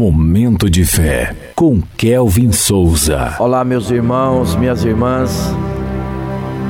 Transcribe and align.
Momento 0.00 0.70
de 0.70 0.82
fé 0.82 1.36
com 1.54 1.82
Kelvin 1.98 2.52
Souza. 2.52 3.36
Olá, 3.38 3.62
meus 3.62 3.90
irmãos, 3.90 4.56
minhas 4.56 4.82
irmãs. 4.82 5.54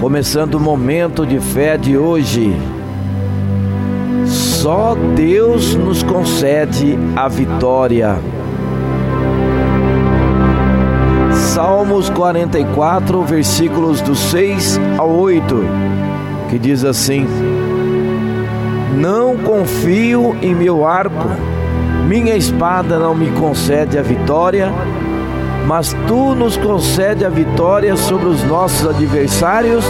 Começando 0.00 0.56
o 0.56 0.60
momento 0.60 1.24
de 1.24 1.38
fé 1.38 1.78
de 1.78 1.96
hoje. 1.96 2.52
Só 4.26 4.96
Deus 5.14 5.76
nos 5.76 6.02
concede 6.02 6.98
a 7.14 7.28
vitória. 7.28 8.18
Salmos 11.32 12.10
44, 12.10 13.22
versículos 13.22 14.00
do 14.00 14.16
6 14.16 14.80
ao 14.98 15.08
8, 15.08 15.54
que 16.48 16.58
diz 16.58 16.82
assim: 16.82 17.28
Não 18.98 19.36
confio 19.36 20.36
em 20.42 20.52
meu 20.52 20.84
arco, 20.84 21.28
minha 22.10 22.34
espada 22.34 22.98
não 22.98 23.14
me 23.14 23.30
concede 23.38 23.96
a 23.96 24.02
vitória, 24.02 24.72
mas 25.68 25.94
tu 26.08 26.34
nos 26.34 26.56
concede 26.56 27.24
a 27.24 27.28
vitória 27.28 27.96
sobre 27.96 28.26
os 28.26 28.42
nossos 28.42 28.84
adversários 28.84 29.84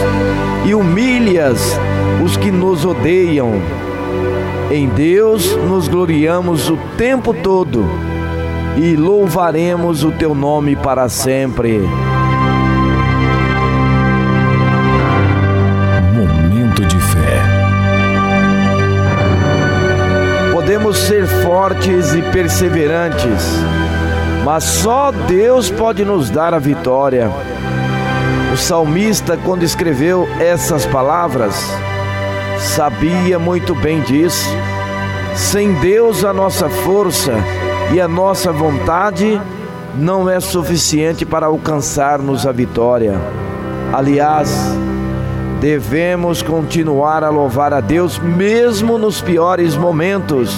e 0.63 0.75
humilhas 0.75 1.79
os 2.23 2.37
que 2.37 2.51
nos 2.51 2.85
odeiam. 2.85 3.53
Em 4.69 4.87
Deus 4.87 5.55
nos 5.67 5.87
gloriamos 5.87 6.69
o 6.69 6.77
tempo 6.95 7.33
todo 7.33 7.83
e 8.77 8.95
louvaremos 8.95 10.03
o 10.03 10.11
teu 10.11 10.35
nome 10.35 10.75
para 10.75 11.09
sempre. 11.09 11.81
Podemos 20.71 20.99
ser 20.99 21.27
fortes 21.27 22.13
e 22.13 22.21
perseverantes, 22.21 23.43
mas 24.45 24.63
só 24.63 25.11
Deus 25.11 25.69
pode 25.69 26.05
nos 26.05 26.29
dar 26.29 26.53
a 26.53 26.59
vitória. 26.59 27.29
O 28.53 28.55
salmista, 28.55 29.35
quando 29.35 29.63
escreveu 29.63 30.25
essas 30.39 30.85
palavras, 30.85 31.53
sabia 32.57 33.37
muito 33.37 33.75
bem 33.75 33.99
disso. 33.99 34.47
Sem 35.35 35.73
Deus, 35.73 36.23
a 36.23 36.31
nossa 36.31 36.69
força 36.69 37.33
e 37.93 37.99
a 37.99 38.07
nossa 38.07 38.53
vontade 38.53 39.41
não 39.93 40.29
é 40.29 40.39
suficiente 40.39 41.25
para 41.25 41.47
alcançarmos 41.47 42.47
a 42.47 42.51
vitória. 42.53 43.19
Aliás, 43.91 44.73
devemos 45.61 46.41
continuar 46.41 47.23
a 47.23 47.29
louvar 47.29 47.73
a 47.73 47.79
Deus 47.79 48.19
mesmo 48.19 48.97
nos 48.97 49.21
piores 49.21 49.77
momentos, 49.77 50.53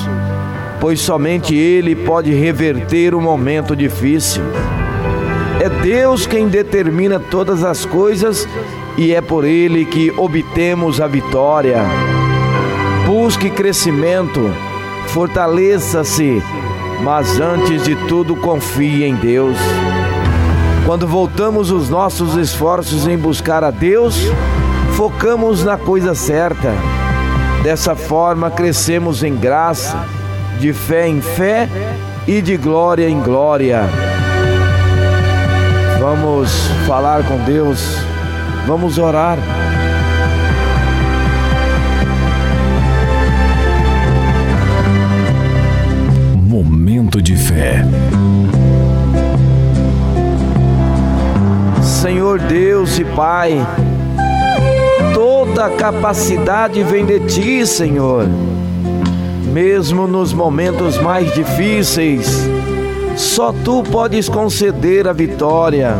pois 0.79 0.99
somente 0.99 1.53
Ele 1.55 1.95
pode 1.95 2.33
reverter 2.33 3.13
o 3.13 3.21
momento 3.21 3.75
difícil. 3.75 4.41
É 5.59 5.69
Deus 5.69 6.25
quem 6.25 6.47
determina 6.47 7.19
todas 7.19 7.63
as 7.63 7.85
coisas 7.85 8.47
e 8.97 9.13
é 9.13 9.21
por 9.21 9.45
Ele 9.45 9.85
que 9.85 10.09
obtemos 10.11 10.99
a 10.99 11.07
vitória. 11.07 11.83
Busque 13.05 13.51
crescimento, 13.51 14.51
fortaleça-se 15.07 16.41
mas 17.03 17.37
antes 17.37 17.83
de 17.83 17.95
tudo 18.07 18.35
confie 18.35 19.03
em 19.03 19.15
Deus. 19.15 19.57
Quando 20.85 21.05
voltamos 21.05 21.69
os 21.69 21.89
nossos 21.89 22.35
esforços 22.37 23.07
em 23.07 23.17
buscar 23.17 23.63
a 23.63 23.71
Deus, 23.71 24.15
focamos 24.93 25.63
na 25.63 25.77
coisa 25.77 26.15
certa. 26.15 26.73
Dessa 27.63 27.95
forma, 27.95 28.51
crescemos 28.51 29.23
em 29.23 29.35
graça, 29.35 30.05
de 30.59 30.73
fé 30.73 31.07
em 31.07 31.21
fé 31.21 31.67
e 32.27 32.41
de 32.41 32.57
glória 32.57 33.09
em 33.09 33.19
glória. 33.21 33.83
Vamos 35.99 36.51
falar 36.85 37.23
com 37.23 37.37
Deus, 37.45 37.97
vamos 38.67 38.97
orar. 38.97 39.37
Momento 46.35 47.21
de 47.21 47.35
fé. 47.35 47.83
Senhor 51.81 52.37
Deus 52.37 52.99
e 52.99 53.05
Pai, 53.05 53.65
toda 55.63 55.69
capacidade 55.77 56.83
vem 56.83 57.05
de 57.05 57.19
Ti, 57.21 57.65
Senhor. 57.65 58.27
Mesmo 59.51 60.07
nos 60.07 60.33
momentos 60.33 60.97
mais 60.97 61.31
difíceis, 61.33 62.49
só 63.15 63.53
Tu 63.53 63.83
podes 63.83 64.27
conceder 64.27 65.07
a 65.07 65.13
vitória. 65.13 65.95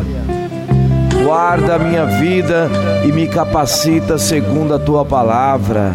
Guarda 1.23 1.75
a 1.75 1.79
minha 1.79 2.05
vida 2.05 2.69
e 3.05 3.11
me 3.11 3.27
capacita 3.27 4.17
segundo 4.17 4.73
a 4.73 4.79
Tua 4.79 5.05
palavra. 5.05 5.91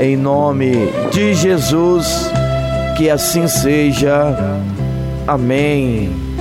Em 0.00 0.16
nome 0.16 0.72
de 1.12 1.34
Jesus 1.34 2.30
que 2.96 3.08
assim 3.08 3.46
seja. 3.46 4.36
Amém. 5.26 6.31